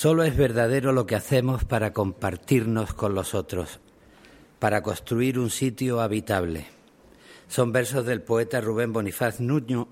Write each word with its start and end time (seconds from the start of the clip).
Solo 0.00 0.24
es 0.24 0.34
verdadero 0.34 0.92
lo 0.92 1.04
que 1.04 1.14
hacemos 1.14 1.64
para 1.64 1.92
compartirnos 1.92 2.94
con 2.94 3.14
los 3.14 3.34
otros, 3.34 3.80
para 4.58 4.82
construir 4.82 5.38
un 5.38 5.50
sitio 5.50 6.00
habitable. 6.00 6.64
Son 7.48 7.70
versos 7.70 8.06
del 8.06 8.22
poeta 8.22 8.62
Rubén 8.62 8.94
Bonifaz 8.94 9.40
Nuño, 9.40 9.88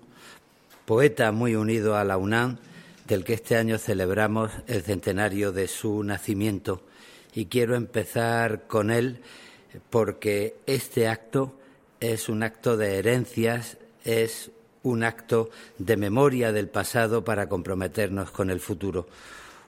poeta 0.86 1.30
muy 1.30 1.56
unido 1.56 1.94
a 1.94 2.04
la 2.04 2.16
UNAM, 2.16 2.56
del 3.06 3.22
que 3.22 3.34
este 3.34 3.58
año 3.58 3.76
celebramos 3.76 4.50
el 4.66 4.80
centenario 4.80 5.52
de 5.52 5.68
su 5.68 6.02
nacimiento. 6.02 6.80
Y 7.34 7.44
quiero 7.44 7.74
empezar 7.74 8.66
con 8.66 8.90
él 8.90 9.20
porque 9.90 10.56
este 10.64 11.06
acto 11.06 11.52
es 12.00 12.30
un 12.30 12.44
acto 12.44 12.78
de 12.78 12.96
herencias, 12.96 13.76
es 14.04 14.52
un 14.84 15.04
acto 15.04 15.50
de 15.76 15.98
memoria 15.98 16.50
del 16.50 16.70
pasado 16.70 17.24
para 17.24 17.50
comprometernos 17.50 18.30
con 18.30 18.48
el 18.48 18.60
futuro 18.60 19.06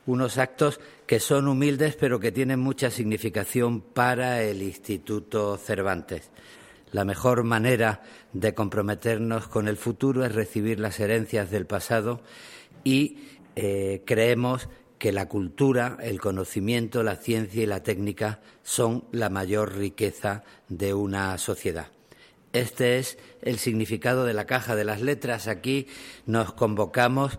unos 0.07 0.39
actos 0.39 0.81
que 1.07 1.21
son 1.21 1.49
humildes 1.49 1.97
pero 1.97 2.21
que 2.21 2.33
tienen 2.33 2.61
mucha 2.61 2.91
significación 2.91 3.81
para 3.81 4.43
el 4.43 4.63
Instituto 4.63 5.57
Cervantes. 5.57 6.31
La 6.93 7.05
mejor 7.05 7.45
manera 7.45 8.03
de 8.33 8.55
comprometernos 8.55 9.47
con 9.47 9.69
el 9.69 9.77
futuro 9.77 10.25
es 10.25 10.35
recibir 10.35 10.81
las 10.81 10.99
herencias 10.99 11.51
del 11.51 11.67
pasado 11.67 12.21
y 12.83 13.19
eh, 13.55 14.03
creemos 14.05 14.69
que 14.99 15.13
la 15.13 15.29
cultura, 15.29 15.97
el 16.03 16.21
conocimiento, 16.21 17.03
la 17.03 17.17
ciencia 17.17 17.63
y 17.63 17.67
la 17.67 17.83
técnica 17.83 18.41
son 18.63 19.05
la 19.13 19.31
mayor 19.31 19.77
riqueza 19.77 20.45
de 20.69 20.93
una 20.93 21.39
sociedad. 21.39 21.89
Este 22.53 22.99
es 22.99 23.17
el 23.43 23.59
significado 23.59 24.25
de 24.25 24.35
la 24.35 24.45
caja 24.45 24.75
de 24.75 24.85
las 24.85 25.01
letras. 25.01 25.47
Aquí 25.47 25.87
nos 26.27 26.53
convocamos 26.53 27.39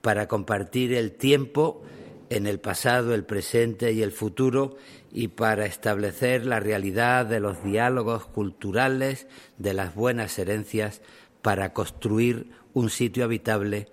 para 0.00 0.28
compartir 0.28 0.94
el 0.94 1.12
tiempo 1.12 1.82
en 2.32 2.46
el 2.46 2.60
pasado, 2.60 3.14
el 3.14 3.24
presente 3.24 3.92
y 3.92 4.02
el 4.02 4.10
futuro 4.10 4.76
y 5.12 5.28
para 5.28 5.66
establecer 5.66 6.46
la 6.46 6.60
realidad 6.60 7.26
de 7.26 7.40
los 7.40 7.62
diálogos 7.62 8.24
culturales, 8.24 9.26
de 9.58 9.74
las 9.74 9.94
buenas 9.94 10.38
herencias, 10.38 11.02
para 11.42 11.74
construir 11.74 12.50
un 12.72 12.88
sitio 12.88 13.24
habitable, 13.24 13.88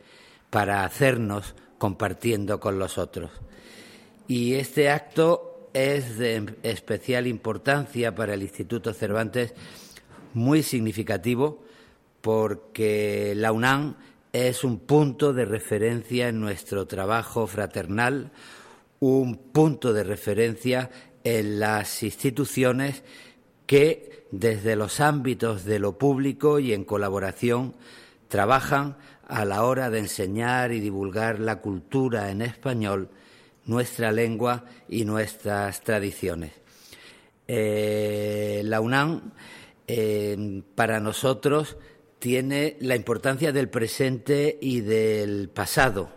para 0.50 0.86
hacernos 0.86 1.54
compartiendo 1.78 2.62
con 2.62 2.80
los 2.80 2.98
otros. 2.98 3.32
Y 4.28 4.54
este 4.54 4.90
acto 4.90 5.68
es 5.74 6.18
de 6.18 6.56
especial 6.64 7.28
importancia 7.28 8.16
para 8.16 8.36
el 8.36 8.42
Instituto 8.42 8.94
Cervantes, 8.94 9.54
muy 10.34 10.64
significativo, 10.64 11.66
porque 12.22 13.34
la 13.36 13.52
UNAM 13.52 13.96
es 14.34 14.64
un 14.64 14.80
punto 14.80 15.34
de 15.34 15.46
referencia 15.46 16.30
en 16.30 16.40
nuestro 16.40 16.86
trabajo 16.86 17.48
fraternal, 17.48 18.32
un 19.00 19.38
punto 19.38 19.94
de 19.94 20.04
referencia 20.04 20.92
en 21.24 21.60
las 21.60 22.04
instituciones 22.04 23.04
que 23.66 24.28
desde 24.32 24.76
los 24.76 25.00
ámbitos 25.00 25.66
de 25.66 25.80
lo 25.80 25.98
público 25.98 26.60
y 26.60 26.74
en 26.74 26.84
colaboración 26.84 27.76
trabajan 28.28 28.98
a 29.28 29.46
la 29.46 29.64
hora 29.64 29.90
de 29.90 30.00
enseñar 30.00 30.72
y 30.72 30.80
divulgar 30.80 31.40
la 31.40 31.62
cultura 31.62 32.30
en 32.30 32.42
español, 32.42 33.10
nuestra 33.66 34.12
lengua 34.12 34.66
y 34.88 35.06
nuestras 35.06 35.82
tradiciones. 35.82 36.52
Eh, 37.48 38.62
la 38.66 38.82
UNAM, 38.82 39.34
eh, 39.88 40.62
para 40.76 41.00
nosotros, 41.00 41.78
tiene 42.20 42.76
la 42.82 42.96
importancia 42.96 43.52
del 43.52 43.70
presente 43.70 44.58
y 44.62 44.82
del 44.82 45.50
pasado. 45.50 46.10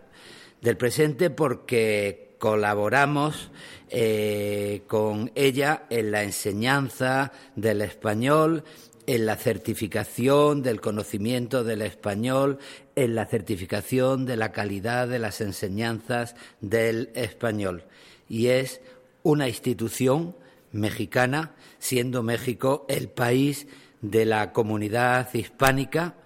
Del 0.60 0.76
presente 0.76 1.30
porque 1.30 2.34
colaboramos 2.38 3.50
eh, 3.88 4.82
con 4.88 5.30
ella 5.34 5.84
en 5.90 6.10
la 6.10 6.24
enseñanza 6.24 7.32
del 7.54 7.82
español, 7.82 8.64
en 9.06 9.26
la 9.26 9.36
certificación 9.36 10.62
del 10.62 10.80
conocimiento 10.80 11.64
del 11.64 11.82
español, 11.82 12.58
en 12.96 13.14
la 13.14 13.26
certificación 13.26 14.26
de 14.26 14.36
la 14.36 14.52
calidad 14.52 15.08
de 15.08 15.18
las 15.18 15.40
enseñanzas 15.40 16.34
del 16.60 17.10
español. 17.14 17.84
Y 18.28 18.48
es 18.48 18.80
una 19.22 19.48
institución 19.48 20.36
mexicana, 20.72 21.54
siendo 21.78 22.22
México 22.22 22.86
el 22.88 23.08
país 23.08 23.66
de 24.02 24.26
la 24.26 24.52
comunidad 24.52 25.32
hispánica, 25.32 26.16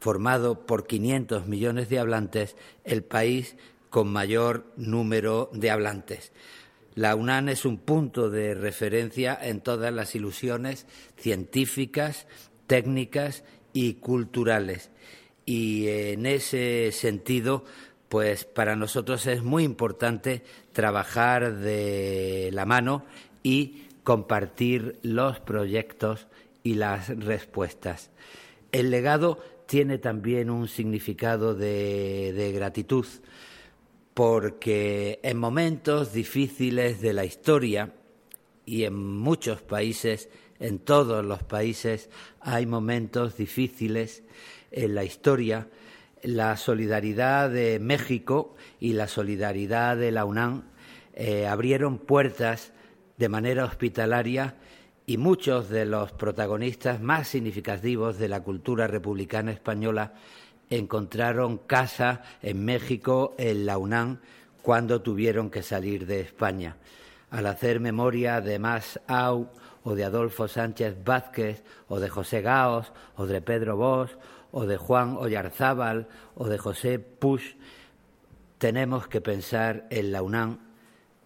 formado 0.00 0.66
por 0.66 0.86
500 0.86 1.46
millones 1.46 1.88
de 1.88 1.98
hablantes, 1.98 2.56
el 2.84 3.02
país 3.02 3.56
con 3.90 4.08
mayor 4.08 4.72
número 4.76 5.50
de 5.52 5.70
hablantes. 5.70 6.32
La 6.94 7.16
UNAM 7.16 7.48
es 7.48 7.64
un 7.64 7.78
punto 7.78 8.30
de 8.30 8.54
referencia 8.54 9.36
en 9.40 9.60
todas 9.60 9.92
las 9.92 10.14
ilusiones 10.14 10.86
científicas, 11.16 12.26
técnicas 12.68 13.42
y 13.72 13.94
culturales. 13.94 14.90
Y 15.44 15.88
en 15.88 16.26
ese 16.26 16.92
sentido, 16.92 17.64
pues 18.08 18.44
para 18.44 18.76
nosotros 18.76 19.26
es 19.26 19.42
muy 19.42 19.64
importante 19.64 20.44
trabajar 20.72 21.56
de 21.56 22.50
la 22.52 22.64
mano 22.64 23.04
y 23.42 23.88
compartir 24.04 25.00
los 25.02 25.40
proyectos 25.40 26.28
y 26.64 26.74
las 26.74 27.08
respuestas. 27.16 28.10
El 28.72 28.90
legado 28.90 29.38
tiene 29.66 29.98
también 29.98 30.50
un 30.50 30.66
significado 30.66 31.54
de, 31.54 32.52
gratitud, 32.54 33.06
porque 34.14 35.20
en 35.22 35.38
momentos 35.38 36.12
difíciles 36.12 37.00
de 37.00 37.12
la 37.12 37.24
historia 37.24 37.94
y 38.64 38.84
en 38.84 38.94
muchos 38.94 39.62
países, 39.62 40.28
en 40.58 40.78
todos 40.78 41.24
los 41.24 41.42
países, 41.42 42.08
hay 42.40 42.66
momentos 42.66 43.36
difíciles 43.36 44.22
en 44.70 44.94
la 44.94 45.04
historia. 45.04 45.68
La 46.22 46.56
solidaridad 46.56 47.50
de 47.50 47.78
México 47.78 48.54
y 48.80 48.94
la 48.94 49.08
solidaridad 49.08 49.96
de 49.98 50.12
la 50.12 50.24
UNAM 50.24 50.64
eh, 51.12 51.46
abrieron 51.46 51.98
puertas 51.98 52.72
de 53.18 53.28
manera 53.28 53.66
hospitalaria 53.66 54.56
y 55.06 55.18
muchos 55.18 55.68
de 55.68 55.84
los 55.84 56.12
protagonistas 56.12 57.00
más 57.00 57.28
significativos 57.28 58.18
de 58.18 58.28
la 58.28 58.42
cultura 58.42 58.86
republicana 58.86 59.52
española 59.52 60.14
encontraron 60.70 61.58
casa 61.58 62.22
en 62.42 62.64
México, 62.64 63.34
en 63.36 63.66
la 63.66 63.76
UNAM, 63.76 64.20
cuando 64.62 65.02
tuvieron 65.02 65.50
que 65.50 65.62
salir 65.62 66.06
de 66.06 66.20
España. 66.20 66.76
Al 67.30 67.46
hacer 67.46 67.80
memoria 67.80 68.40
de 68.40 68.58
Mas 68.58 68.98
Au 69.06 69.50
o 69.82 69.94
de 69.94 70.04
Adolfo 70.04 70.48
Sánchez 70.48 70.96
Vázquez 71.04 71.64
o 71.88 72.00
de 72.00 72.08
José 72.08 72.40
Gaos 72.40 72.92
o 73.16 73.26
de 73.26 73.42
Pedro 73.42 73.76
Bosch 73.76 74.16
o 74.52 74.64
de 74.64 74.78
Juan 74.78 75.16
Ollarzábal 75.18 76.08
o 76.34 76.48
de 76.48 76.56
José 76.56 76.98
Push, 76.98 77.56
tenemos 78.56 79.06
que 79.08 79.20
pensar 79.20 79.86
en 79.90 80.12
la 80.12 80.22
UNAM 80.22 80.60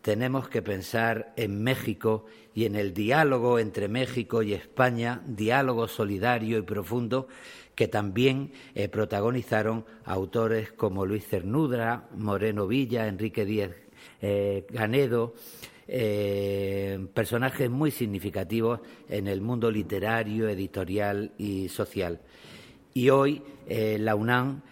tenemos 0.09 0.49
que 0.49 0.63
pensar 0.63 1.35
en 1.37 1.63
México 1.63 2.25
y 2.59 2.65
en 2.65 2.75
el 2.75 2.93
diálogo 2.93 3.61
entre 3.61 3.87
México 3.87 4.43
y 4.43 4.53
España, 4.53 5.23
diálogo 5.29 5.87
solidario 5.87 6.59
y 6.59 6.63
profundo 6.63 7.29
que 7.77 7.87
también 7.87 8.51
eh, 8.75 8.89
protagonizaron 8.89 9.85
autores 10.05 10.73
como 10.73 11.07
Luis 11.07 11.25
Cernudra, 11.25 12.09
Moreno 12.17 12.67
Villa, 12.67 13.07
Enrique 13.07 13.45
Díez 13.45 13.77
eh, 14.21 14.67
Ganedo, 14.71 15.35
eh, 15.87 16.99
personajes 17.15 17.71
muy 17.71 17.93
significativos 17.93 18.81
en 19.09 19.29
el 19.29 19.41
mundo 19.41 19.71
literario, 19.71 20.49
editorial 20.49 21.35
y 21.39 21.69
social. 21.69 22.21
Y 22.93 23.11
hoy 23.11 23.41
la 23.69 24.17
UNAM, 24.17 24.63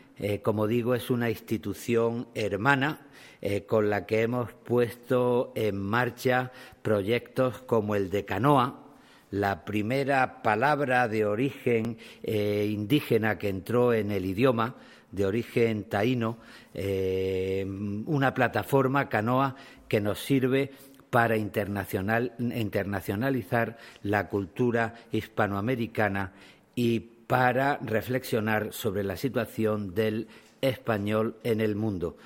como 0.42 0.66
digo, 0.66 0.94
es 0.94 1.10
una 1.10 1.28
institución 1.28 2.28
hermana 2.34 3.06
eh, 3.42 3.66
con 3.66 3.90
la 3.90 4.06
que 4.06 4.22
hemos 4.22 4.50
puesto 4.52 5.52
en 5.54 5.78
marcha 5.78 6.50
proyectos 6.82 7.60
como 7.62 7.94
el 7.94 8.10
de 8.10 8.24
Canoa, 8.24 8.82
la 9.30 9.64
primera 9.64 10.42
palabra 10.42 11.06
de 11.06 11.26
origen 11.26 11.98
eh, 12.22 12.66
indígena 12.70 13.36
que 13.36 13.50
entró 13.50 13.92
en 13.92 14.10
el 14.10 14.24
idioma, 14.24 14.76
de 15.12 15.26
origen 15.26 15.84
taíno, 15.84 16.38
eh, 16.74 17.64
una 18.06 18.34
plataforma 18.34 19.08
canoa 19.08 19.54
que 19.86 20.00
nos 20.00 20.18
sirve 20.18 20.72
para 21.10 21.36
internacionalizar 21.36 23.78
la 24.02 24.28
cultura 24.28 24.94
hispanoamericana 25.12 26.32
y 26.74 27.12
para 27.26 27.78
reflexionar 27.78 28.72
sobre 28.72 29.02
la 29.02 29.16
situación 29.16 29.94
del 29.94 30.28
español 30.60 31.36
en 31.42 31.60
el 31.60 31.76
mundo. 31.76 32.16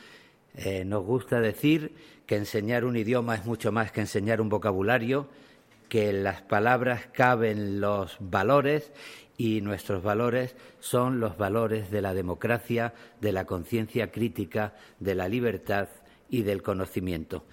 Eh, 0.54 0.84
nos 0.84 1.04
gusta 1.04 1.40
decir 1.40 1.92
que 2.26 2.36
enseñar 2.36 2.84
un 2.84 2.96
idioma 2.96 3.34
es 3.34 3.44
mucho 3.44 3.72
más 3.72 3.92
que 3.92 4.00
enseñar 4.00 4.40
un 4.40 4.48
vocabulario, 4.48 5.28
que 5.88 6.10
en 6.10 6.22
las 6.22 6.42
palabras 6.42 7.06
caben 7.12 7.80
los 7.80 8.16
valores 8.20 8.92
y 9.36 9.60
nuestros 9.62 10.02
valores 10.02 10.54
son 10.78 11.18
los 11.18 11.36
valores 11.36 11.90
de 11.90 12.02
la 12.02 12.14
democracia, 12.14 12.92
de 13.20 13.32
la 13.32 13.46
conciencia 13.46 14.12
crítica, 14.12 14.74
de 14.98 15.14
la 15.14 15.28
libertad 15.28 15.88
y 16.28 16.42
del 16.42 16.62
conocimiento. 16.62 17.44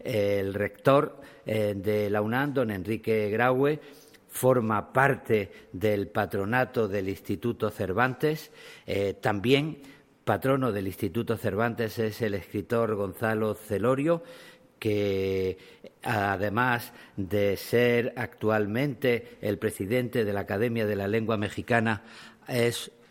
El 0.00 0.54
rector 0.54 1.20
eh, 1.46 1.74
de 1.76 2.10
la 2.10 2.20
UNAM, 2.20 2.52
don 2.52 2.70
Enrique 2.70 3.30
Graue, 3.30 3.80
forma 4.36 4.92
parte 4.92 5.50
del 5.72 6.08
patronato 6.08 6.86
del 6.86 7.08
Instituto 7.08 7.70
Cervantes. 7.70 8.52
Eh, 8.86 9.14
también 9.14 9.78
patrono 10.24 10.72
del 10.72 10.86
Instituto 10.86 11.36
Cervantes 11.36 11.98
es 11.98 12.20
el 12.20 12.34
escritor 12.34 12.94
Gonzalo 12.94 13.54
Celorio, 13.54 14.22
que 14.78 15.56
además 16.02 16.92
de 17.16 17.56
ser 17.56 18.12
actualmente 18.16 19.38
el 19.40 19.58
presidente 19.58 20.24
de 20.24 20.32
la 20.32 20.40
Academia 20.40 20.84
de 20.86 20.96
la 20.96 21.08
Lengua 21.08 21.38
Mexicana, 21.38 22.02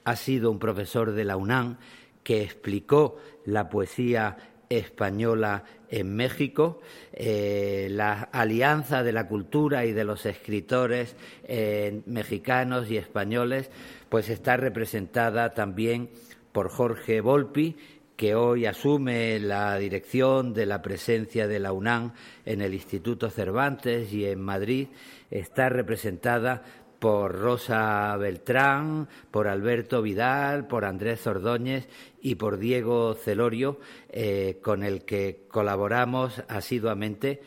ha 0.04 0.16
sido 0.16 0.52
un 0.52 0.60
profesor 0.60 1.12
de 1.12 1.24
la 1.24 1.38
UNAM 1.38 1.78
que 2.24 2.44
explicó 2.44 3.18
la 3.46 3.70
poesía 3.70 4.38
española 4.70 5.64
en 5.90 6.16
México, 6.16 6.82
eh, 7.14 7.88
la 7.92 8.24
alianza 8.32 9.04
de 9.04 9.14
la 9.14 9.28
cultura 9.28 9.86
y 9.86 9.94
de 9.94 10.04
los 10.04 10.26
escritores 10.26 11.16
eh, 11.44 12.02
mexicanos 12.06 12.90
y 12.90 12.98
españoles, 12.98 13.70
pues 14.10 14.30
está 14.30 14.58
representada 14.58 15.54
también 15.54 16.10
por 16.52 16.70
Jorge 16.70 17.22
Volpi, 17.22 17.76
que 18.16 18.34
hoy 18.34 18.66
asume 18.66 19.40
la 19.40 19.78
dirección 19.78 20.54
de 20.54 20.66
la 20.66 20.82
presencia 20.82 21.48
de 21.48 21.60
la 21.60 21.74
UNAM 21.74 22.14
en 22.46 22.62
el 22.62 22.74
Instituto 22.74 23.30
Cervantes 23.30 24.14
y 24.14 24.26
en 24.26 24.42
Madrid, 24.42 24.88
está 25.30 25.70
representada 25.70 26.64
por 27.06 27.38
Rosa 27.40 28.18
Beltrán, 28.18 29.08
por 29.30 29.48
Alberto 29.48 30.02
Vidal, 30.02 30.66
por 30.66 30.86
Andrés 30.86 31.28
Ordóñez 31.28 31.88
y 32.20 32.34
por 32.34 32.58
Diego 32.58 33.14
Celorio, 33.14 33.80
eh, 34.10 34.58
con 34.64 34.82
el 34.82 35.06
que 35.06 35.46
colaboramos 35.48 36.42
asiduamente. 36.48 37.44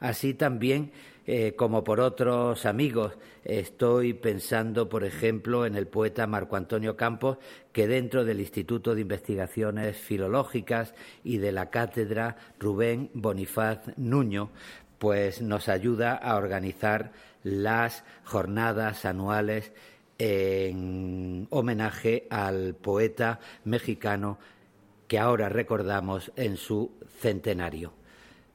Así 0.00 0.32
también 0.32 0.92
eh, 1.26 1.52
como 1.56 1.84
por 1.84 2.00
otros 2.00 2.64
amigos. 2.64 3.18
Estoy 3.44 4.14
pensando, 4.14 4.88
por 4.88 5.04
ejemplo, 5.04 5.66
en 5.66 5.76
el 5.76 5.88
poeta 5.88 6.26
Marco 6.26 6.56
Antonio 6.56 6.96
Campos, 6.96 7.36
que 7.70 7.86
dentro 7.86 8.24
del 8.24 8.40
Instituto 8.40 8.94
de 8.94 9.02
Investigaciones 9.02 9.98
Filológicas 9.98 10.94
y 11.22 11.36
de 11.36 11.52
la 11.52 11.68
cátedra 11.68 12.38
Rubén 12.58 13.10
Bonifaz 13.12 13.80
Nuño, 13.98 14.52
pues 15.02 15.42
nos 15.42 15.68
ayuda 15.68 16.14
a 16.14 16.36
organizar 16.36 17.10
las 17.42 18.04
jornadas 18.22 19.04
anuales 19.04 19.72
en 20.16 21.48
homenaje 21.50 22.28
al 22.30 22.76
poeta 22.76 23.40
mexicano 23.64 24.38
que 25.08 25.18
ahora 25.18 25.48
recordamos 25.48 26.30
en 26.36 26.56
su 26.56 26.92
centenario. 27.18 27.92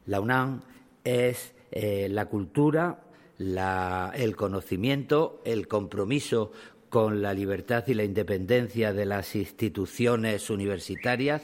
La 0.05 0.21
UNAM 0.21 0.61
es 1.03 1.53
eh, 1.69 2.07
la 2.09 2.27
cultura, 2.27 3.01
el 3.37 4.35
conocimiento, 4.37 5.41
el 5.43 5.67
compromiso 5.67 6.53
con 6.87 7.21
la 7.21 7.33
libertad 7.33 7.83
y 7.87 7.93
la 7.93 8.05
independencia 8.05 8.93
de 8.93 9.05
las 9.05 9.35
instituciones 9.35 10.49
universitarias. 10.49 11.41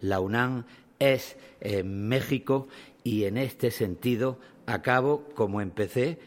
La 0.00 0.20
UNAM 0.20 0.64
es 1.00 1.36
México 1.82 2.68
y 3.04 3.24
en 3.24 3.36
este 3.36 3.70
sentido 3.70 4.40
acabo, 4.66 5.28
como 5.34 5.60
empecé, 5.60 6.18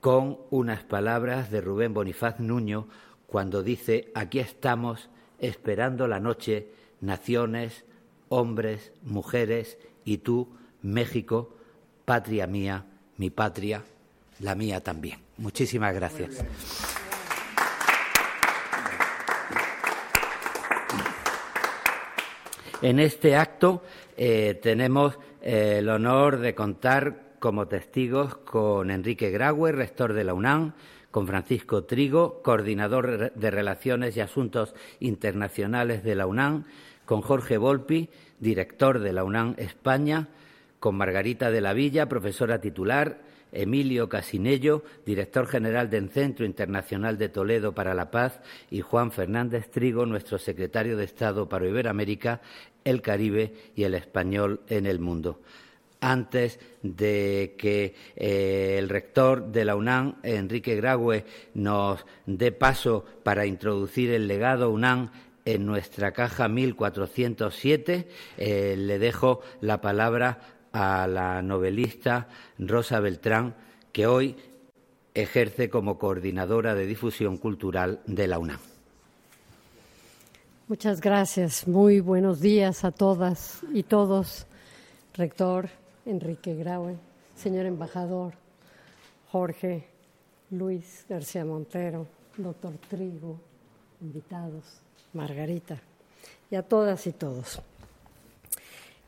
con 0.00 0.38
unas 0.50 0.84
palabras 0.84 1.50
de 1.50 1.60
Rubén 1.60 1.92
Bonifaz 1.92 2.38
Nuño 2.38 2.88
cuando 3.26 3.62
dice, 3.62 4.10
aquí 4.14 4.38
estamos 4.38 5.10
esperando 5.40 6.06
la 6.06 6.20
noche, 6.20 6.68
naciones, 7.00 7.84
hombres, 8.28 8.92
mujeres 9.02 9.76
y 10.04 10.18
tú, 10.18 10.48
México, 10.82 11.56
patria 12.04 12.46
mía, 12.46 12.86
mi 13.16 13.30
patria, 13.30 13.82
la 14.38 14.54
mía 14.54 14.80
también. 14.80 15.18
Muchísimas 15.36 15.94
gracias. 15.94 16.44
En 22.82 22.98
este 22.98 23.36
acto 23.36 23.82
eh, 24.16 24.58
tenemos 24.62 25.18
el 25.42 25.88
honor 25.88 26.38
de 26.38 26.54
contar 26.54 27.30
como 27.38 27.68
testigos 27.68 28.36
con 28.36 28.90
Enrique 28.90 29.30
Graue, 29.30 29.72
rector 29.72 30.12
de 30.12 30.24
la 30.24 30.34
UNAM, 30.34 30.74
con 31.10 31.26
Francisco 31.26 31.84
Trigo, 31.84 32.42
coordinador 32.42 33.32
de 33.32 33.50
Relaciones 33.50 34.16
y 34.16 34.20
Asuntos 34.20 34.74
Internacionales 35.00 36.04
de 36.04 36.14
la 36.14 36.26
UNAM, 36.26 36.64
con 37.06 37.22
Jorge 37.22 37.56
Volpi, 37.58 38.10
director 38.38 39.00
de 39.00 39.12
la 39.12 39.24
UNAM 39.24 39.54
España, 39.56 40.28
con 40.78 40.96
Margarita 40.96 41.50
de 41.50 41.60
la 41.60 41.72
Villa, 41.72 42.08
profesora 42.08 42.60
titular, 42.60 43.18
Emilio 43.52 44.08
Casinello, 44.08 44.82
director 45.04 45.46
general 45.46 45.90
del 45.90 46.10
Centro 46.10 46.44
Internacional 46.46 47.18
de 47.18 47.28
Toledo 47.28 47.74
para 47.74 47.94
la 47.94 48.10
Paz, 48.10 48.40
y 48.70 48.80
Juan 48.80 49.12
Fernández 49.12 49.70
Trigo, 49.70 50.06
nuestro 50.06 50.38
secretario 50.38 50.96
de 50.96 51.04
Estado 51.04 51.48
para 51.48 51.66
Iberoamérica, 51.66 52.40
el 52.84 53.02
Caribe 53.02 53.54
y 53.74 53.84
el 53.84 53.94
español 53.94 54.60
en 54.68 54.86
el 54.86 55.00
mundo. 55.00 55.40
Antes 56.02 56.58
de 56.82 57.56
que 57.58 57.94
eh, 58.16 58.76
el 58.78 58.88
rector 58.88 59.52
de 59.52 59.66
la 59.66 59.76
UNAM, 59.76 60.16
Enrique 60.22 60.74
Graue, 60.76 61.26
nos 61.52 62.06
dé 62.24 62.52
paso 62.52 63.04
para 63.22 63.44
introducir 63.44 64.10
el 64.10 64.26
legado 64.26 64.70
UNAM 64.70 65.10
en 65.44 65.66
nuestra 65.66 66.12
caja 66.12 66.48
1407, 66.48 68.08
eh, 68.38 68.74
le 68.78 68.98
dejo 68.98 69.42
la 69.60 69.80
palabra 69.80 70.59
a 70.72 71.06
la 71.06 71.42
novelista 71.42 72.28
Rosa 72.58 73.00
Beltrán, 73.00 73.54
que 73.92 74.06
hoy 74.06 74.36
ejerce 75.14 75.70
como 75.70 75.98
coordinadora 75.98 76.74
de 76.74 76.86
difusión 76.86 77.36
cultural 77.36 78.00
de 78.06 78.28
la 78.28 78.38
UNAM. 78.38 78.60
Muchas 80.68 81.00
gracias. 81.00 81.66
Muy 81.66 82.00
buenos 82.00 82.40
días 82.40 82.84
a 82.84 82.92
todas 82.92 83.60
y 83.72 83.82
todos. 83.82 84.46
Rector 85.14 85.68
Enrique 86.06 86.54
Graue, 86.54 86.96
señor 87.36 87.66
embajador 87.66 88.34
Jorge 89.32 89.86
Luis 90.50 91.04
García 91.08 91.44
Montero, 91.44 92.06
doctor 92.36 92.72
Trigo, 92.88 93.40
invitados, 94.00 94.80
Margarita, 95.12 95.76
y 96.50 96.56
a 96.56 96.62
todas 96.62 97.06
y 97.06 97.12
todos. 97.12 97.60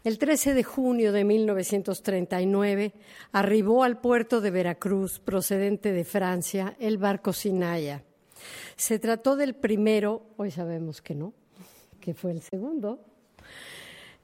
El 0.05 0.19
13 0.19 0.55
de 0.55 0.65
junio 0.65 1.13
de 1.13 1.23
1939 1.23 2.93
arribó 3.31 3.85
al 3.85 4.01
puerto 4.01 4.41
de 4.41 4.51
Veracruz, 4.51 5.21
procedente 5.21 5.93
de 5.93 6.03
Francia, 6.03 6.75
el 6.81 6.99
barco 6.99 7.33
Sinaya. 7.33 8.03
Se 8.75 8.99
trató 8.99 9.37
del 9.37 9.55
primero, 9.55 10.27
hoy 10.37 10.51
sabemos 10.51 11.03
que 11.03 11.15
no, 11.15 11.33
que 12.01 12.15
fue 12.15 12.33
el 12.33 12.43
segundo, 12.43 12.99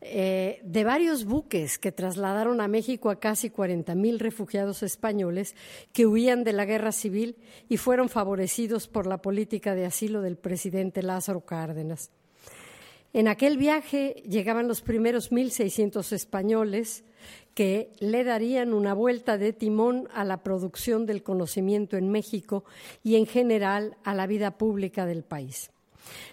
eh, 0.00 0.60
de 0.64 0.82
varios 0.82 1.24
buques 1.24 1.78
que 1.78 1.92
trasladaron 1.92 2.60
a 2.60 2.66
México 2.66 3.08
a 3.08 3.20
casi 3.20 3.48
40.000 3.48 4.18
refugiados 4.18 4.82
españoles 4.82 5.54
que 5.92 6.06
huían 6.06 6.42
de 6.42 6.54
la 6.54 6.64
guerra 6.64 6.90
civil 6.90 7.36
y 7.68 7.76
fueron 7.76 8.08
favorecidos 8.08 8.88
por 8.88 9.06
la 9.06 9.18
política 9.18 9.76
de 9.76 9.86
asilo 9.86 10.22
del 10.22 10.38
presidente 10.38 11.04
Lázaro 11.04 11.42
Cárdenas. 11.42 12.10
En 13.12 13.26
aquel 13.26 13.56
viaje 13.56 14.22
llegaban 14.28 14.68
los 14.68 14.82
primeros 14.82 15.32
1.600 15.32 16.12
españoles 16.12 17.04
que 17.54 17.90
le 17.98 18.22
darían 18.22 18.72
una 18.72 18.94
vuelta 18.94 19.38
de 19.38 19.52
timón 19.52 20.08
a 20.12 20.24
la 20.24 20.42
producción 20.42 21.06
del 21.06 21.22
conocimiento 21.22 21.96
en 21.96 22.10
México 22.10 22.64
y 23.02 23.16
en 23.16 23.26
general 23.26 23.96
a 24.04 24.14
la 24.14 24.26
vida 24.26 24.58
pública 24.58 25.06
del 25.06 25.24
país. 25.24 25.70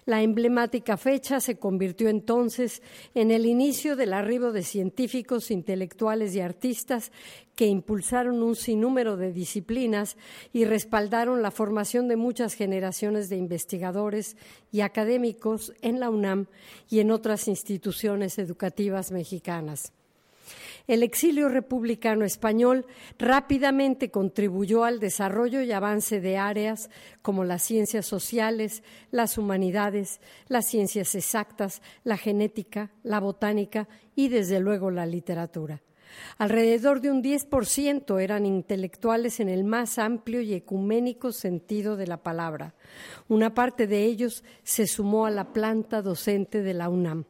La 0.06 0.22
emblemática 0.22 0.98
fecha 0.98 1.40
se 1.40 1.58
convirtió 1.58 2.10
entonces 2.10 2.82
en 3.14 3.32
el 3.32 3.46
inicio 3.46 3.96
del 3.96 4.14
arribo 4.14 4.52
de 4.52 4.64
científicos, 4.64 5.52
intelectuales 5.52 6.36
y 6.36 6.42
artistas 6.42 7.12
que 7.56 7.68
impulsaron 7.68 8.44
un 8.44 8.56
sinnúmero 8.56 9.18
de 9.18 9.32
disciplinas 9.32 10.18
y 10.54 10.66
respaldaron 10.66 11.42
la 11.42 11.52
formación 11.52 12.08
de 12.08 12.18
muchas 12.18 12.54
generaciones 12.54 13.30
de 13.30 13.38
investigadores 13.38 14.36
y 14.72 14.82
académicos 14.82 15.74
en 15.82 16.00
la 16.00 16.10
UNAM 16.10 16.48
y 16.90 17.00
en 17.00 17.12
otras 17.12 17.48
instituciones 17.48 18.38
educativas 18.40 19.12
mexicanas. 19.12 19.94
El 20.88 21.04
exilio 21.04 21.50
republicano 21.50 22.26
español 22.26 22.86
rápidamente 23.18 24.12
contribuyó 24.12 24.84
al 24.84 25.00
desarrollo 25.00 25.62
y 25.62 25.72
avance 25.72 26.22
de 26.22 26.38
áreas 26.38 26.90
como 27.22 27.44
las 27.44 27.64
ciencias 27.64 28.06
sociales, 28.06 28.84
las 29.12 29.38
humanidades, 29.38 30.20
las 30.48 30.68
ciencias 30.68 31.16
exactas, 31.16 31.82
la 32.04 32.18
genética, 32.18 32.92
la 33.04 33.20
botánica 33.20 33.88
y, 34.16 34.30
desde 34.30 34.60
luego, 34.60 34.92
la 34.92 35.06
literatura. 35.06 35.82
Alrededor 36.38 37.02
de 37.02 37.12
un 37.12 37.24
10% 37.24 38.22
eran 38.22 38.46
intelectuales 38.46 39.40
en 39.40 39.50
el 39.50 39.64
más 39.64 39.98
amplio 39.98 40.42
y 40.42 40.54
ecuménico 40.54 41.32
sentido 41.32 41.96
de 41.96 42.08
la 42.08 42.18
palabra. 42.18 42.74
Una 43.28 43.54
parte 43.54 43.88
de 43.88 44.04
ellos 44.04 44.44
se 44.64 44.88
sumó 44.88 45.26
a 45.26 45.32
la 45.32 45.54
planta 45.54 46.02
docente 46.02 46.62
de 46.62 46.74
la 46.74 46.90
UNAM. 46.90 47.26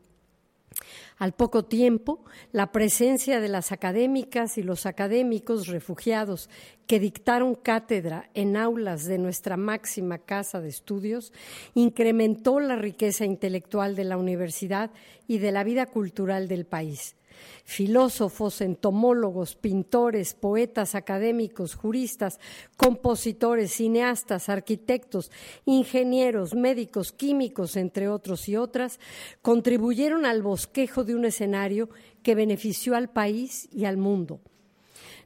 Al 1.17 1.33
poco 1.33 1.63
tiempo, 1.63 2.25
la 2.51 2.71
presencia 2.73 3.39
de 3.39 3.47
las 3.47 3.71
académicas 3.71 4.57
y 4.57 4.63
los 4.63 4.85
académicos 4.85 5.67
refugiados 5.67 6.49
que 6.87 6.99
dictaron 6.99 7.55
cátedra 7.55 8.29
en 8.33 8.57
aulas 8.57 9.05
de 9.05 9.17
nuestra 9.17 9.55
máxima 9.55 10.17
casa 10.17 10.59
de 10.59 10.69
estudios 10.69 11.31
incrementó 11.73 12.59
la 12.59 12.75
riqueza 12.75 13.23
intelectual 13.23 13.95
de 13.95 14.03
la 14.03 14.17
universidad 14.17 14.91
y 15.27 15.37
de 15.37 15.51
la 15.53 15.63
vida 15.63 15.85
cultural 15.85 16.49
del 16.49 16.65
país 16.65 17.15
filósofos, 17.63 18.61
entomólogos, 18.61 19.55
pintores, 19.55 20.33
poetas, 20.33 20.95
académicos, 20.95 21.75
juristas, 21.75 22.39
compositores, 22.77 23.71
cineastas, 23.71 24.49
arquitectos, 24.49 25.31
ingenieros, 25.65 26.53
médicos, 26.53 27.11
químicos, 27.11 27.75
entre 27.75 28.07
otros 28.07 28.47
y 28.47 28.55
otras, 28.55 28.99
contribuyeron 29.41 30.25
al 30.25 30.41
bosquejo 30.41 31.03
de 31.03 31.15
un 31.15 31.25
escenario 31.25 31.89
que 32.23 32.35
benefició 32.35 32.95
al 32.95 33.09
país 33.09 33.67
y 33.71 33.85
al 33.85 33.97
mundo. 33.97 34.39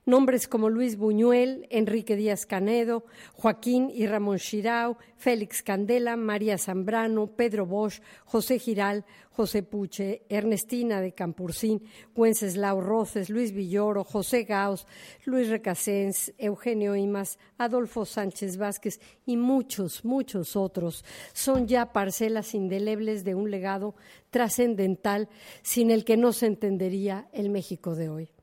Nombres 0.05 0.47
como 0.47 0.69
Luis 0.69 0.97
Buñuel, 0.97 1.67
Enrique 1.69 2.15
Díaz 2.15 2.45
Canedo, 2.45 3.05
Joaquín 3.33 3.91
y 3.93 4.07
Ramón 4.07 4.37
Shirao, 4.37 4.97
Félix 5.17 5.61
Candela, 5.61 6.15
María 6.15 6.57
Zambrano, 6.57 7.27
Pedro 7.27 7.65
Bosch, 7.65 8.01
José 8.25 8.57
Giral, 8.57 9.05
José 9.31 9.63
Puche, 9.63 10.23
Ernestina 10.29 10.99
de 10.99 11.13
Campurcín, 11.13 11.81
Wenceslao 12.15 12.81
Roces, 12.81 13.29
Luis 13.29 13.53
Villoro, 13.53 14.03
José 14.03 14.43
Gauss, 14.43 14.85
Luis 15.25 15.49
Recasens, 15.49 16.33
Eugenio 16.37 16.95
Imas, 16.95 17.37
Adolfo 17.57 18.05
Sánchez 18.05 18.57
Vázquez 18.57 18.99
y 19.25 19.37
muchos, 19.37 20.03
muchos 20.03 20.55
otros 20.55 21.05
son 21.33 21.67
ya 21.67 21.93
parcelas 21.93 22.53
indelebles 22.53 23.23
de 23.23 23.35
un 23.35 23.51
legado 23.51 23.95
trascendental 24.29 25.29
sin 25.61 25.91
el 25.91 26.03
que 26.03 26.17
no 26.17 26.33
se 26.33 26.47
entendería 26.47 27.29
el 27.31 27.49
México 27.49 27.95
de 27.95 28.09
hoy. 28.09 28.38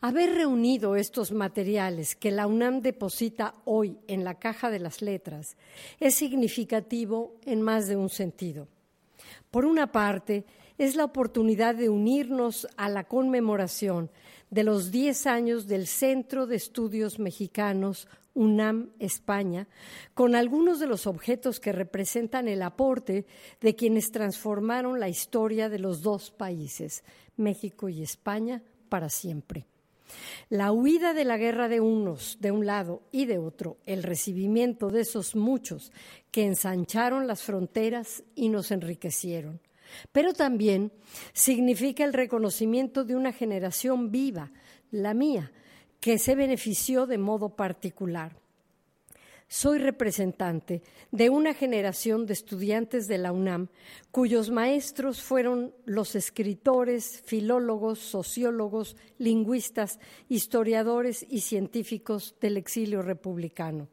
Haber 0.00 0.34
reunido 0.34 0.94
estos 0.94 1.32
materiales 1.32 2.16
que 2.16 2.30
la 2.30 2.46
UNAM 2.46 2.82
deposita 2.82 3.54
hoy 3.64 3.98
en 4.08 4.24
la 4.24 4.34
caja 4.34 4.70
de 4.70 4.78
las 4.78 5.00
letras 5.00 5.56
es 6.00 6.14
significativo 6.14 7.34
en 7.46 7.62
más 7.62 7.88
de 7.88 7.96
un 7.96 8.10
sentido. 8.10 8.68
Por 9.50 9.64
una 9.64 9.90
parte, 9.90 10.44
es 10.76 10.96
la 10.96 11.04
oportunidad 11.04 11.74
de 11.74 11.88
unirnos 11.88 12.68
a 12.76 12.90
la 12.90 13.04
conmemoración 13.04 14.10
de 14.50 14.64
los 14.64 14.90
10 14.90 15.26
años 15.26 15.66
del 15.66 15.86
Centro 15.86 16.46
de 16.46 16.56
Estudios 16.56 17.18
Mexicanos 17.18 18.06
UNAM 18.34 18.90
España, 18.98 19.66
con 20.12 20.34
algunos 20.34 20.78
de 20.78 20.86
los 20.86 21.06
objetos 21.06 21.58
que 21.58 21.72
representan 21.72 22.48
el 22.48 22.60
aporte 22.60 23.24
de 23.62 23.74
quienes 23.74 24.12
transformaron 24.12 25.00
la 25.00 25.08
historia 25.08 25.70
de 25.70 25.78
los 25.78 26.02
dos 26.02 26.30
países, 26.30 27.02
México 27.38 27.88
y 27.88 28.02
España, 28.02 28.62
para 28.90 29.08
siempre. 29.08 29.66
La 30.48 30.72
huida 30.72 31.14
de 31.14 31.24
la 31.24 31.36
guerra 31.36 31.68
de 31.68 31.80
unos 31.80 32.38
de 32.40 32.50
un 32.50 32.66
lado 32.66 33.02
y 33.12 33.26
de 33.26 33.38
otro, 33.38 33.78
el 33.86 34.02
recibimiento 34.02 34.88
de 34.88 35.00
esos 35.00 35.34
muchos 35.36 35.92
que 36.30 36.44
ensancharon 36.44 37.26
las 37.26 37.42
fronteras 37.42 38.22
y 38.34 38.48
nos 38.48 38.70
enriquecieron. 38.70 39.60
Pero 40.12 40.32
también 40.32 40.92
significa 41.32 42.04
el 42.04 42.12
reconocimiento 42.12 43.04
de 43.04 43.16
una 43.16 43.32
generación 43.32 44.10
viva, 44.10 44.52
la 44.90 45.14
mía, 45.14 45.52
que 46.00 46.18
se 46.18 46.34
benefició 46.34 47.06
de 47.06 47.18
modo 47.18 47.56
particular 47.56 48.36
soy 49.48 49.78
representante 49.78 50.82
de 51.12 51.30
una 51.30 51.54
generación 51.54 52.26
de 52.26 52.32
estudiantes 52.32 53.06
de 53.06 53.18
la 53.18 53.32
UNAM 53.32 53.68
cuyos 54.10 54.50
maestros 54.50 55.22
fueron 55.22 55.72
los 55.84 56.16
escritores, 56.16 57.22
filólogos, 57.24 58.00
sociólogos, 58.00 58.96
lingüistas, 59.18 60.00
historiadores 60.28 61.24
y 61.28 61.40
científicos 61.40 62.34
del 62.40 62.56
exilio 62.56 63.02
republicano. 63.02 63.88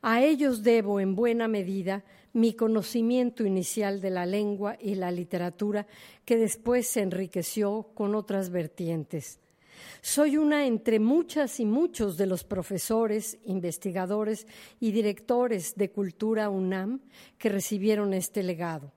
A 0.00 0.22
ellos 0.22 0.64
debo, 0.64 0.98
en 0.98 1.14
buena 1.14 1.46
medida, 1.46 2.04
mi 2.32 2.54
conocimiento 2.54 3.44
inicial 3.44 4.00
de 4.00 4.10
la 4.10 4.26
lengua 4.26 4.76
y 4.80 4.96
la 4.96 5.12
literatura, 5.12 5.86
que 6.24 6.36
después 6.36 6.88
se 6.88 7.02
enriqueció 7.02 7.90
con 7.94 8.14
otras 8.16 8.50
vertientes. 8.50 9.41
Soy 10.00 10.36
una 10.36 10.66
entre 10.66 10.98
muchas 10.98 11.60
y 11.60 11.64
muchos 11.64 12.16
de 12.16 12.26
los 12.26 12.44
profesores, 12.44 13.38
investigadores 13.44 14.46
y 14.80 14.92
directores 14.92 15.74
de 15.76 15.90
Cultura 15.90 16.50
UNAM 16.50 17.00
que 17.38 17.48
recibieron 17.48 18.14
este 18.14 18.42
legado. 18.42 18.92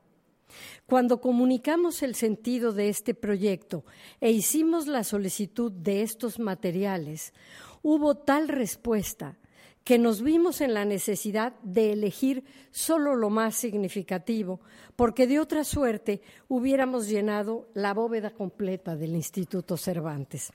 Cuando 0.85 1.19
comunicamos 1.19 2.03
el 2.03 2.15
sentido 2.15 2.71
de 2.71 2.89
este 2.89 3.13
proyecto 3.13 3.83
e 4.21 4.31
hicimos 4.31 4.87
la 4.87 5.03
solicitud 5.03 5.71
de 5.71 6.01
estos 6.01 6.39
materiales, 6.39 7.33
hubo 7.81 8.15
tal 8.15 8.47
respuesta 8.47 9.37
que 9.83 9.99
nos 9.99 10.23
vimos 10.23 10.61
en 10.61 10.73
la 10.73 10.85
necesidad 10.85 11.53
de 11.61 11.93
elegir 11.93 12.43
solo 12.71 13.15
lo 13.15 13.29
más 13.29 13.55
significativo, 13.55 14.59
porque 14.95 15.27
de 15.27 15.39
otra 15.39 15.63
suerte 15.63 16.21
hubiéramos 16.47 17.07
llenado 17.07 17.69
la 17.75 17.93
bóveda 17.93 18.31
completa 18.31 18.95
del 18.95 19.15
Instituto 19.15 19.77
Cervantes 19.77 20.51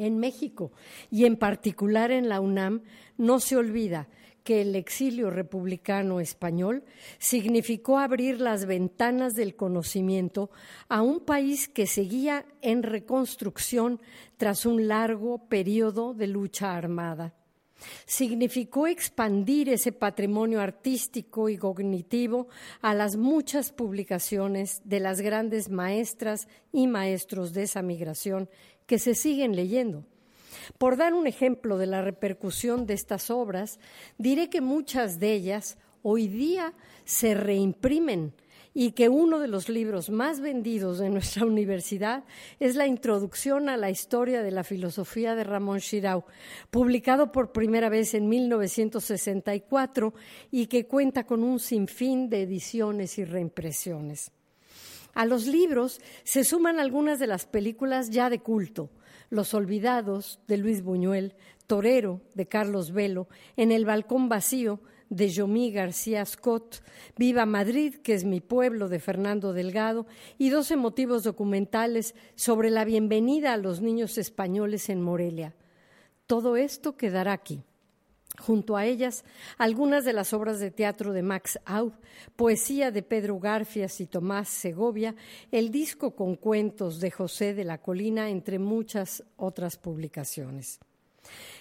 en 0.00 0.18
México 0.18 0.72
y 1.10 1.24
en 1.24 1.36
particular 1.36 2.10
en 2.10 2.28
la 2.28 2.40
UNAM, 2.40 2.82
no 3.16 3.40
se 3.40 3.56
olvida 3.56 4.08
que 4.44 4.62
el 4.62 4.74
exilio 4.74 5.30
republicano 5.30 6.20
español 6.20 6.84
significó 7.18 7.98
abrir 7.98 8.40
las 8.40 8.66
ventanas 8.66 9.34
del 9.34 9.54
conocimiento 9.54 10.50
a 10.88 11.02
un 11.02 11.20
país 11.20 11.68
que 11.68 11.86
seguía 11.86 12.46
en 12.62 12.82
reconstrucción 12.82 14.00
tras 14.36 14.66
un 14.66 14.88
largo 14.88 15.46
periodo 15.48 16.14
de 16.14 16.26
lucha 16.26 16.74
armada. 16.74 17.34
Significó 18.04 18.86
expandir 18.86 19.70
ese 19.70 19.92
patrimonio 19.92 20.60
artístico 20.60 21.48
y 21.48 21.56
cognitivo 21.56 22.48
a 22.82 22.92
las 22.92 23.16
muchas 23.16 23.72
publicaciones 23.72 24.82
de 24.84 25.00
las 25.00 25.20
grandes 25.22 25.70
maestras 25.70 26.46
y 26.72 26.86
maestros 26.86 27.54
de 27.54 27.62
esa 27.62 27.80
migración 27.80 28.50
que 28.90 28.98
se 28.98 29.14
siguen 29.14 29.54
leyendo. 29.54 30.04
Por 30.76 30.96
dar 30.96 31.14
un 31.14 31.28
ejemplo 31.28 31.78
de 31.78 31.86
la 31.86 32.02
repercusión 32.02 32.86
de 32.86 32.94
estas 32.94 33.30
obras, 33.30 33.78
diré 34.18 34.50
que 34.50 34.60
muchas 34.60 35.20
de 35.20 35.32
ellas 35.32 35.78
hoy 36.02 36.26
día 36.26 36.74
se 37.04 37.34
reimprimen 37.34 38.34
y 38.74 38.90
que 38.90 39.08
uno 39.08 39.38
de 39.38 39.46
los 39.46 39.68
libros 39.68 40.10
más 40.10 40.40
vendidos 40.40 40.98
de 40.98 41.08
nuestra 41.08 41.46
universidad 41.46 42.24
es 42.58 42.74
la 42.74 42.88
Introducción 42.88 43.68
a 43.68 43.76
la 43.76 43.90
Historia 43.90 44.42
de 44.42 44.50
la 44.50 44.64
Filosofía 44.64 45.36
de 45.36 45.44
Ramón 45.44 45.78
Shirau, 45.78 46.24
publicado 46.72 47.30
por 47.30 47.52
primera 47.52 47.90
vez 47.90 48.12
en 48.14 48.28
1964 48.28 50.14
y 50.50 50.66
que 50.66 50.88
cuenta 50.88 51.28
con 51.28 51.44
un 51.44 51.60
sinfín 51.60 52.28
de 52.28 52.42
ediciones 52.42 53.18
y 53.18 53.24
reimpresiones. 53.24 54.32
A 55.14 55.26
los 55.26 55.46
libros 55.46 56.00
se 56.24 56.44
suman 56.44 56.78
algunas 56.78 57.18
de 57.18 57.26
las 57.26 57.46
películas 57.46 58.10
ya 58.10 58.30
de 58.30 58.40
culto, 58.40 58.90
Los 59.28 59.54
Olvidados 59.54 60.40
de 60.46 60.56
Luis 60.56 60.82
Buñuel, 60.82 61.34
Torero 61.66 62.20
de 62.34 62.46
Carlos 62.46 62.92
Velo, 62.92 63.28
En 63.56 63.72
el 63.72 63.84
Balcón 63.84 64.28
Vacío 64.28 64.80
de 65.10 65.28
Yomí 65.28 65.72
García 65.72 66.24
Scott, 66.24 66.82
Viva 67.16 67.44
Madrid, 67.44 67.96
que 67.96 68.14
es 68.14 68.24
mi 68.24 68.40
pueblo, 68.40 68.88
de 68.88 69.00
Fernando 69.00 69.52
Delgado, 69.52 70.06
y 70.38 70.50
dos 70.50 70.70
emotivos 70.70 71.24
documentales 71.24 72.14
sobre 72.36 72.70
la 72.70 72.84
bienvenida 72.84 73.52
a 73.52 73.56
los 73.56 73.80
niños 73.80 74.18
españoles 74.18 74.88
en 74.88 75.02
Morelia. 75.02 75.54
Todo 76.26 76.56
esto 76.56 76.96
quedará 76.96 77.32
aquí. 77.32 77.64
Junto 78.40 78.76
a 78.76 78.86
ellas, 78.86 79.24
algunas 79.58 80.04
de 80.04 80.14
las 80.14 80.32
obras 80.32 80.60
de 80.60 80.70
teatro 80.70 81.12
de 81.12 81.22
Max 81.22 81.60
Aub, 81.66 81.92
poesía 82.36 82.90
de 82.90 83.02
Pedro 83.02 83.38
Garfias 83.38 84.00
y 84.00 84.06
Tomás 84.06 84.48
Segovia, 84.48 85.14
el 85.52 85.70
disco 85.70 86.16
con 86.16 86.36
cuentos 86.36 87.00
de 87.00 87.10
José 87.10 87.52
de 87.52 87.64
la 87.64 87.78
Colina, 87.78 88.30
entre 88.30 88.58
muchas 88.58 89.22
otras 89.36 89.76
publicaciones. 89.76 90.80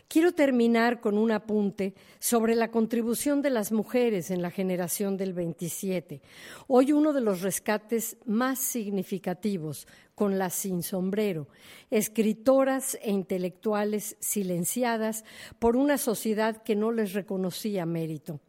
Quiero 0.09 0.31
terminar 0.31 1.01
con 1.01 1.19
un 1.19 1.29
apunte 1.31 1.93
sobre 2.17 2.55
la 2.55 2.71
contribución 2.71 3.43
de 3.43 3.51
las 3.51 3.71
mujeres 3.71 4.31
en 4.31 4.41
la 4.41 4.49
generación 4.49 5.17
del 5.17 5.33
27, 5.33 6.19
hoy 6.65 6.93
uno 6.93 7.13
de 7.13 7.21
los 7.21 7.43
rescates 7.43 8.17
más 8.25 8.57
significativos 8.57 9.87
con 10.15 10.39
las 10.39 10.55
sin 10.55 10.81
sombrero, 10.81 11.47
escritoras 11.91 12.97
e 13.03 13.11
intelectuales 13.11 14.17
silenciadas 14.19 15.25
por 15.59 15.75
una 15.75 15.99
sociedad 15.99 16.63
que 16.63 16.75
no 16.75 16.91
les 16.91 17.13
reconocía 17.13 17.85
mérito. 17.85 18.39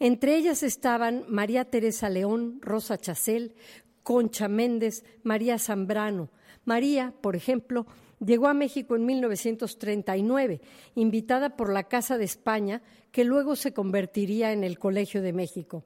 Entre 0.00 0.34
ellas 0.34 0.62
estaban 0.62 1.26
María 1.28 1.66
Teresa 1.66 2.08
León, 2.08 2.58
Rosa 2.62 2.96
Chacel, 2.96 3.54
Concha 4.02 4.48
Méndez, 4.48 5.04
María 5.24 5.58
Zambrano. 5.58 6.30
María, 6.64 7.12
por 7.20 7.36
ejemplo, 7.36 7.86
Llegó 8.24 8.48
a 8.48 8.54
México 8.54 8.96
en 8.96 9.04
1939, 9.04 10.60
invitada 10.94 11.56
por 11.56 11.72
la 11.72 11.84
Casa 11.84 12.16
de 12.16 12.24
España, 12.24 12.82
que 13.12 13.24
luego 13.24 13.56
se 13.56 13.72
convertiría 13.72 14.52
en 14.52 14.64
el 14.64 14.78
Colegio 14.78 15.20
de 15.20 15.32
México. 15.32 15.84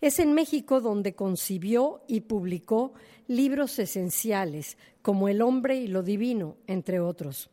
Es 0.00 0.20
en 0.20 0.32
México 0.34 0.80
donde 0.80 1.14
concibió 1.14 2.02
y 2.06 2.20
publicó 2.20 2.92
libros 3.26 3.78
esenciales, 3.78 4.78
como 5.02 5.28
El 5.28 5.42
hombre 5.42 5.76
y 5.76 5.88
lo 5.88 6.02
divino, 6.02 6.56
entre 6.68 7.00
otros. 7.00 7.50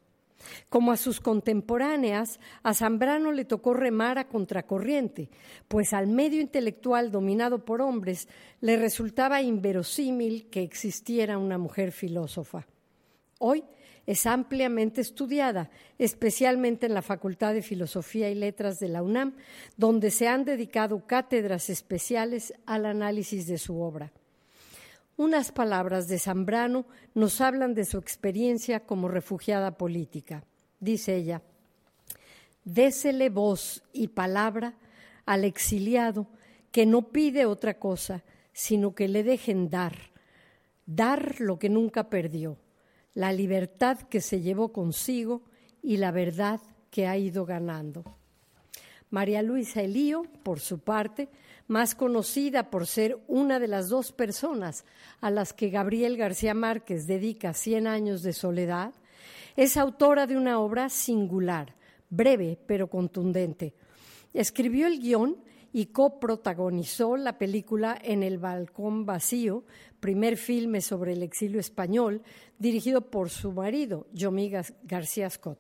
Como 0.70 0.92
a 0.92 0.98
sus 0.98 1.20
contemporáneas, 1.20 2.40
a 2.62 2.74
Zambrano 2.74 3.32
le 3.32 3.46
tocó 3.46 3.74
remar 3.74 4.20
a 4.20 4.28
contracorriente, 4.28 5.30
pues 5.68 5.94
al 5.94 6.08
medio 6.08 6.42
intelectual 6.42 7.12
dominado 7.12 7.66
por 7.66 7.82
hombres 7.82 8.28
le 8.62 8.78
resultaba 8.78 9.42
inverosímil 9.42 10.48
que 10.50 10.62
existiera 10.62 11.38
una 11.38 11.58
mujer 11.58 11.92
filósofa. 11.92 12.68
Hoy 13.40 13.64
es 14.06 14.28
ampliamente 14.28 15.02
estudiada, 15.02 15.70
especialmente 15.98 16.86
en 16.86 16.94
la 16.94 17.02
Facultad 17.02 17.54
de 17.54 17.62
Filosofía 17.62 18.30
y 18.30 18.36
Letras 18.36 18.80
de 18.80 18.90
la 18.90 19.02
UNAM, 19.02 19.36
donde 19.78 20.12
se 20.12 20.28
han 20.28 20.46
dedicado 20.46 21.08
cátedras 21.08 21.70
especiales 21.70 22.54
al 22.66 22.86
análisis 22.86 23.48
de 23.48 23.58
su 23.58 23.82
obra. 23.82 24.12
Unas 25.18 25.52
palabras 25.52 26.08
de 26.08 26.20
Zambrano 26.20 26.86
nos 27.14 27.42
hablan 27.42 27.74
de 27.74 27.86
su 27.86 27.98
experiencia 27.98 28.82
como 28.82 29.08
refugiada 29.08 29.78
política. 29.78 30.44
Dice 30.80 31.16
ella, 31.16 31.42
désele 32.64 33.30
voz 33.30 33.82
y 33.94 34.10
palabra 34.10 34.76
al 35.26 35.46
exiliado 35.46 36.28
que 36.72 36.86
no 36.86 37.10
pide 37.10 37.46
otra 37.46 37.80
cosa, 37.80 38.24
sino 38.52 38.94
que 38.94 39.08
le 39.08 39.24
dejen 39.24 39.70
dar, 39.70 39.96
dar 40.86 41.40
lo 41.40 41.58
que 41.58 41.70
nunca 41.70 42.10
perdió 42.10 42.58
la 43.16 43.34
libertad 43.34 43.98
que 44.02 44.22
se 44.22 44.42
llevó 44.42 44.72
consigo 44.72 45.42
y 45.82 45.98
la 45.98 46.12
verdad 46.12 46.62
que 46.92 47.08
ha 47.08 47.18
ido 47.18 47.46
ganando. 47.46 48.04
María 49.10 49.42
Luisa 49.42 49.82
Elío, 49.82 50.24
por 50.44 50.60
su 50.60 50.80
parte, 50.80 51.30
más 51.68 51.96
conocida 51.96 52.70
por 52.70 52.86
ser 52.86 53.18
una 53.28 53.60
de 53.60 53.68
las 53.68 53.90
dos 53.90 54.12
personas 54.12 54.86
a 55.22 55.32
las 55.32 55.54
que 55.54 55.70
Gabriel 55.70 56.18
García 56.18 56.54
Márquez 56.54 57.08
dedica 57.08 57.54
Cien 57.54 57.88
años 57.88 58.22
de 58.22 58.34
soledad, 58.34 58.94
es 59.56 59.78
autora 59.78 60.28
de 60.28 60.38
una 60.38 60.60
obra 60.60 60.90
singular, 60.90 61.74
breve 62.10 62.60
pero 62.68 62.90
contundente. 62.90 63.74
Escribió 64.34 64.88
el 64.88 65.00
guion 65.00 65.38
y 65.76 65.88
coprotagonizó 65.88 67.18
la 67.18 67.38
película 67.38 68.00
En 68.02 68.24
el 68.24 68.38
balcón 68.38 69.06
vacío, 69.06 69.66
primer 70.00 70.38
filme 70.38 70.80
sobre 70.80 71.12
el 71.12 71.22
exilio 71.22 71.60
español, 71.60 72.22
dirigido 72.58 73.12
por 73.12 73.30
su 73.30 73.52
marido, 73.52 74.08
Yomi 74.14 74.50
García 74.84 75.30
Scott. 75.30 75.60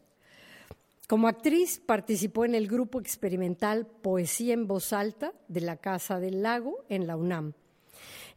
Como 1.09 1.27
actriz 1.27 1.81
participó 1.85 2.45
en 2.45 2.55
el 2.55 2.69
grupo 2.69 3.01
experimental 3.01 3.87
Poesía 3.87 4.53
en 4.53 4.67
Voz 4.67 4.93
Alta 4.93 5.33
de 5.49 5.59
la 5.59 5.75
Casa 5.75 6.17
del 6.21 6.41
Lago 6.41 6.85
en 6.87 7.07
la 7.07 7.17
UNAM. 7.17 7.51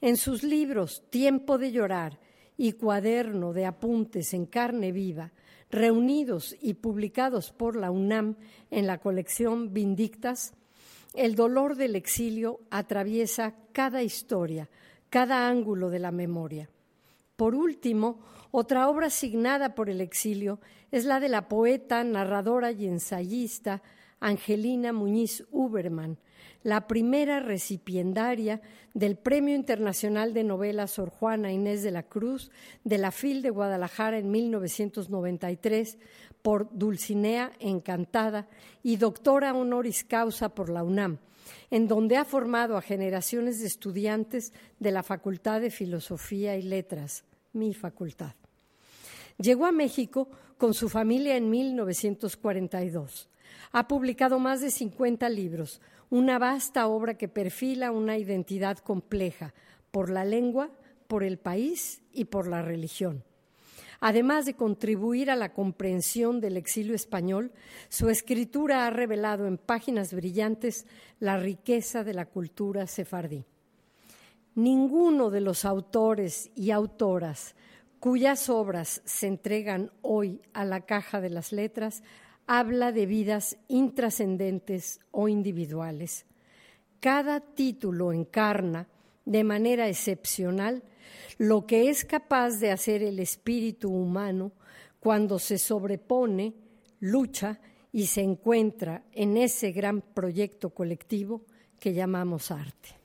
En 0.00 0.16
sus 0.16 0.42
libros 0.42 1.04
Tiempo 1.10 1.58
de 1.58 1.70
Llorar 1.70 2.18
y 2.56 2.72
Cuaderno 2.72 3.52
de 3.52 3.66
Apuntes 3.66 4.34
en 4.34 4.46
Carne 4.46 4.90
Viva, 4.90 5.30
reunidos 5.70 6.56
y 6.60 6.74
publicados 6.74 7.52
por 7.52 7.76
la 7.76 7.92
UNAM 7.92 8.34
en 8.72 8.88
la 8.88 8.98
colección 8.98 9.72
Vindictas, 9.72 10.54
el 11.14 11.34
dolor 11.34 11.76
del 11.76 11.96
exilio 11.96 12.60
atraviesa 12.70 13.54
cada 13.72 14.02
historia, 14.02 14.68
cada 15.10 15.48
ángulo 15.48 15.90
de 15.90 15.98
la 15.98 16.12
memoria. 16.12 16.68
Por 17.36 17.54
último, 17.54 18.20
otra 18.50 18.88
obra 18.88 19.06
asignada 19.06 19.74
por 19.74 19.90
el 19.90 20.00
exilio 20.00 20.60
es 20.90 21.04
la 21.04 21.20
de 21.20 21.28
la 21.28 21.48
poeta, 21.48 22.02
narradora 22.04 22.72
y 22.72 22.86
ensayista 22.86 23.82
Angelina 24.20 24.92
Muñiz 24.92 25.46
Uberman, 25.50 26.18
la 26.62 26.86
primera 26.86 27.40
recipiendaria 27.40 28.60
del 28.94 29.16
Premio 29.16 29.54
Internacional 29.54 30.34
de 30.34 30.44
Novela 30.44 30.86
Sor 30.86 31.10
Juana 31.10 31.52
Inés 31.52 31.82
de 31.82 31.90
la 31.90 32.02
Cruz 32.02 32.50
de 32.84 32.98
la 32.98 33.10
FIL 33.10 33.42
de 33.42 33.50
Guadalajara 33.50 34.18
en 34.18 34.30
1993 34.30 35.98
por 36.42 36.68
Dulcinea 36.72 37.52
Encantada 37.60 38.48
y 38.82 38.96
doctora 38.96 39.54
honoris 39.54 40.04
causa 40.04 40.48
por 40.48 40.68
la 40.68 40.82
UNAM, 40.82 41.18
en 41.70 41.88
donde 41.88 42.16
ha 42.16 42.24
formado 42.24 42.76
a 42.76 42.82
generaciones 42.82 43.60
de 43.60 43.66
estudiantes 43.66 44.52
de 44.78 44.90
la 44.90 45.02
Facultad 45.02 45.60
de 45.60 45.70
Filosofía 45.70 46.56
y 46.56 46.62
Letras, 46.62 47.24
mi 47.52 47.74
facultad. 47.74 48.34
Llegó 49.38 49.66
a 49.66 49.72
México 49.72 50.28
con 50.56 50.74
su 50.74 50.88
familia 50.88 51.36
en 51.36 51.48
1942. 51.48 53.28
Ha 53.72 53.88
publicado 53.88 54.38
más 54.38 54.60
de 54.60 54.70
50 54.70 55.28
libros, 55.28 55.80
una 56.10 56.38
vasta 56.38 56.86
obra 56.86 57.14
que 57.14 57.28
perfila 57.28 57.90
una 57.90 58.16
identidad 58.18 58.78
compleja 58.78 59.54
por 59.90 60.10
la 60.10 60.24
lengua, 60.24 60.70
por 61.06 61.22
el 61.22 61.38
país 61.38 62.02
y 62.12 62.26
por 62.26 62.48
la 62.48 62.62
religión. 62.62 63.24
Además 64.00 64.46
de 64.46 64.54
contribuir 64.54 65.30
a 65.30 65.36
la 65.36 65.52
comprensión 65.52 66.40
del 66.40 66.56
exilio 66.56 66.94
español, 66.94 67.52
su 67.88 68.08
escritura 68.08 68.86
ha 68.86 68.90
revelado 68.90 69.46
en 69.46 69.58
páginas 69.58 70.14
brillantes 70.14 70.86
la 71.18 71.36
riqueza 71.36 72.04
de 72.04 72.14
la 72.14 72.26
cultura 72.26 72.86
sefardí. 72.86 73.44
Ninguno 74.54 75.30
de 75.30 75.40
los 75.40 75.64
autores 75.64 76.50
y 76.54 76.70
autoras 76.70 77.56
cuyas 77.98 78.48
obras 78.48 79.02
se 79.04 79.26
entregan 79.26 79.90
hoy 80.02 80.40
a 80.52 80.64
la 80.64 80.82
caja 80.82 81.20
de 81.20 81.30
las 81.30 81.52
letras 81.52 82.02
habla 82.48 82.92
de 82.92 83.06
vidas 83.06 83.58
intrascendentes 83.68 85.00
o 85.10 85.28
individuales. 85.28 86.24
Cada 86.98 87.40
título 87.40 88.12
encarna 88.12 88.88
de 89.24 89.44
manera 89.44 89.86
excepcional 89.86 90.82
lo 91.36 91.66
que 91.66 91.90
es 91.90 92.04
capaz 92.06 92.58
de 92.58 92.72
hacer 92.72 93.02
el 93.02 93.20
espíritu 93.20 93.90
humano 93.90 94.52
cuando 94.98 95.38
se 95.38 95.58
sobrepone, 95.58 96.54
lucha 97.00 97.60
y 97.92 98.06
se 98.06 98.22
encuentra 98.22 99.02
en 99.12 99.36
ese 99.36 99.70
gran 99.70 100.00
proyecto 100.00 100.70
colectivo 100.70 101.42
que 101.78 101.92
llamamos 101.92 102.50
arte. 102.50 102.96